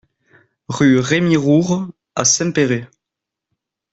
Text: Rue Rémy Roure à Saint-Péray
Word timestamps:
Rue 0.67 0.97
Rémy 0.97 1.37
Roure 1.37 1.87
à 2.15 2.25
Saint-Péray 2.25 2.87